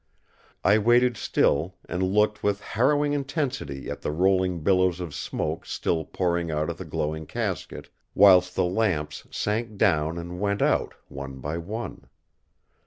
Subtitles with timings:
[0.63, 6.05] I waited still, and looked with harrowing intensity at the rolling billows of smoke still
[6.05, 11.39] pouring out of the glowing casket, whilst the lamps sank down and went out one
[11.39, 12.07] by one.